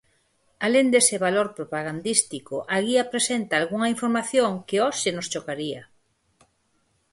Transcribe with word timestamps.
Alén 0.65 0.87
dese 0.93 1.17
valor 1.25 1.47
propagandístico 1.57 2.55
a 2.75 2.77
guía 2.85 3.03
presenta 3.13 3.53
algunha 3.55 3.91
información 3.95 4.51
que 4.67 4.77
hoxe 4.85 5.09
nos 5.13 5.29
chocaría. 5.33 5.81